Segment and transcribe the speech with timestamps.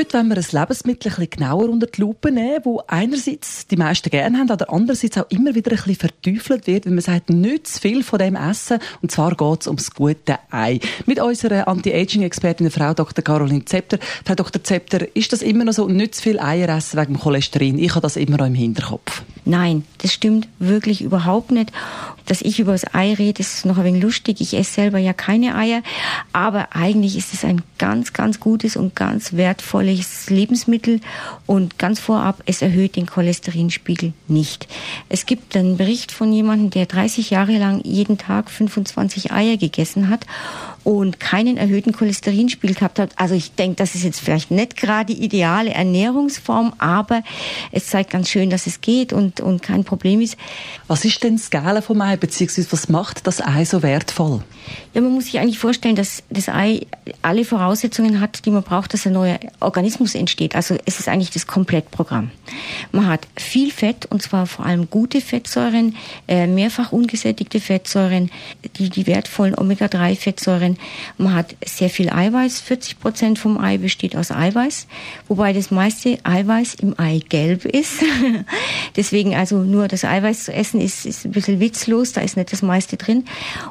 [0.00, 3.76] Heute wollen wir ein Lebensmittel ein bisschen genauer unter die Lupe nehmen, wo einerseits die
[3.76, 7.28] meisten gerne haben, aber andererseits auch immer wieder ein bisschen verteufelt wird, wenn man sagt,
[7.28, 8.78] nicht zu viel von dem essen.
[9.02, 10.80] Und zwar geht es ums gute Ei.
[11.04, 13.22] Mit unserer Anti-Aging-Expertin, Frau Dr.
[13.22, 13.98] Caroline Zepter.
[14.24, 14.64] Frau Dr.
[14.64, 17.78] Zepter, ist das immer noch so, nicht zu viel Eier essen wegen dem Cholesterin?
[17.78, 19.22] Ich habe das immer noch im Hinterkopf.
[19.44, 21.72] Nein, das stimmt wirklich überhaupt nicht.
[22.26, 24.40] Dass ich über das Ei rede, ist noch ein wenig lustig.
[24.40, 25.82] Ich esse selber ja keine Eier,
[26.32, 31.00] aber eigentlich ist es ein ganz, ganz gutes und ganz wertvolles Lebensmittel
[31.46, 34.68] und ganz vorab, es erhöht den Cholesterinspiegel nicht.
[35.08, 40.08] Es gibt einen Bericht von jemandem, der 30 Jahre lang jeden Tag 25 Eier gegessen
[40.08, 40.26] hat
[40.90, 43.12] und keinen erhöhten Cholesterinspiegel gehabt hat.
[43.14, 47.22] Also ich denke, das ist jetzt vielleicht nicht gerade die ideale Ernährungsform, aber
[47.70, 50.36] es zeigt ganz schön, dass es geht und, und kein Problem ist.
[50.88, 54.42] Was ist denn das Gale vom Ei, beziehungsweise was macht das Ei so wertvoll?
[54.92, 56.88] Ja, man muss sich eigentlich vorstellen, dass das Ei
[57.22, 60.56] alle Voraussetzungen hat, die man braucht, dass ein neuer Organismus entsteht.
[60.56, 62.32] Also es ist eigentlich das Komplettprogramm.
[62.92, 65.94] Man hat viel Fett, und zwar vor allem gute Fettsäuren,
[66.26, 68.30] äh, mehrfach ungesättigte Fettsäuren,
[68.76, 70.78] die, die wertvollen Omega-3-Fettsäuren, sein.
[71.18, 72.60] Man hat sehr viel Eiweiß.
[72.60, 74.86] 40 Prozent vom Ei besteht aus Eiweiß,
[75.28, 78.02] wobei das meiste Eiweiß im Ei gelb ist.
[78.96, 82.12] Deswegen also nur das Eiweiß zu essen ist, ist ein bisschen witzlos.
[82.12, 83.24] Da ist nicht das meiste drin.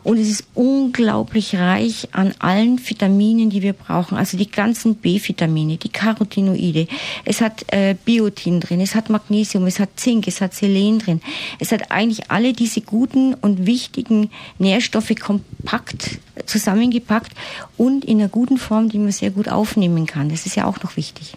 [0.04, 4.18] Und es ist unglaublich reich an allen Vitaminen, die wir brauchen.
[4.18, 6.88] Also die ganzen B-Vitamine, die Carotinoide.
[7.26, 11.22] Es hat äh, Biotin drin, es hat Magnesium, es hat Zink, es hat Selen drin.
[11.60, 17.34] Es hat eigentlich alle diese guten und wichtigen Nährstoffe kompakt zusammengepackt
[17.78, 20.30] und in einer guten Form, die man sehr gut aufnehmen kann.
[20.30, 21.36] Das ist ja auch noch wichtig.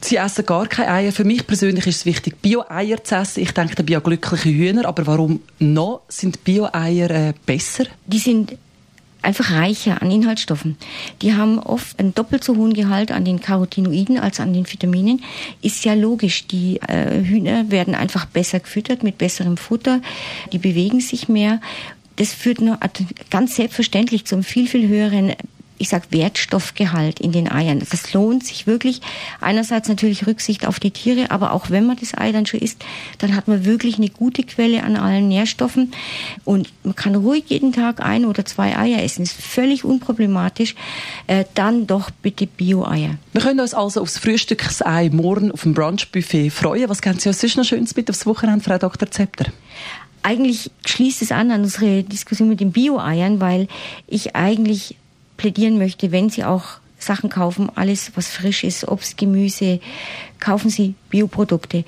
[0.00, 1.12] Sie essen gar keine Eier.
[1.12, 3.42] Für mich persönlich ist es wichtig, Bio-Eier zu essen.
[3.42, 4.86] Ich denke, Bio glückliche Hühner.
[4.86, 7.84] Aber warum noch sind Bio-Eier äh, besser?
[8.06, 8.56] Die sind
[9.22, 10.76] einfach reicher an Inhaltsstoffen.
[11.22, 15.22] Die haben oft einen doppelt so hohen Gehalt an den Carotinoiden als an den Vitaminen.
[15.62, 16.46] Ist ja logisch.
[16.46, 20.00] Die äh, Hühner werden einfach besser gefüttert mit besserem Futter.
[20.52, 21.60] Die bewegen sich mehr
[22.18, 22.78] das führt nur
[23.30, 25.34] ganz selbstverständlich zum viel, viel höheren
[25.78, 27.82] ich sag Wertstoffgehalt in den Eiern.
[27.90, 29.00] Das lohnt sich wirklich.
[29.40, 32.84] Einerseits natürlich Rücksicht auf die Tiere, aber auch wenn man das Ei dann schon isst,
[33.18, 35.92] dann hat man wirklich eine gute Quelle an allen Nährstoffen
[36.44, 39.22] und man kann ruhig jeden Tag ein oder zwei Eier essen.
[39.22, 40.74] Das ist völlig unproblematisch.
[41.26, 43.16] Äh, dann doch bitte Bio-Eier.
[43.32, 46.88] Wir können uns also aufs Frühstücksei morgen auf dem Brunchbuffet freuen.
[46.88, 49.10] Was können Sie uns sonst noch Schönes mit aufs Wochenende, Frau Dr.
[49.10, 49.46] Zepter?
[50.22, 53.68] eigentlich schließt es an an unsere Diskussion mit den Bio-Eiern, weil
[54.06, 54.96] ich eigentlich
[55.38, 56.64] plädieren möchte, wenn Sie auch
[56.98, 59.80] Sachen kaufen, alles was frisch ist, Obst, Gemüse,
[60.38, 61.84] kaufen Sie Bioprodukte.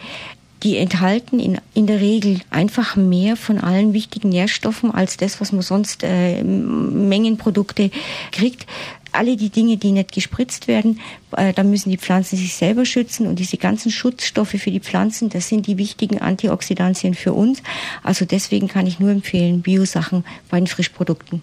[0.62, 5.52] Die enthalten in, in der Regel einfach mehr von allen wichtigen Nährstoffen als das, was
[5.52, 7.90] man sonst äh, Mengenprodukte
[8.30, 8.66] kriegt
[9.12, 11.00] alle die Dinge, die nicht gespritzt werden,
[11.36, 15.28] äh, da müssen die Pflanzen sich selber schützen und diese ganzen Schutzstoffe für die Pflanzen,
[15.28, 17.62] das sind die wichtigen Antioxidantien für uns.
[18.02, 21.42] Also deswegen kann ich nur empfehlen, Biosachen bei den Frischprodukten.